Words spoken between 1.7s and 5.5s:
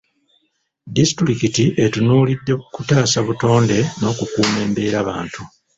etunuulidde kutaasa butonde n'okukuuma embeerabantu.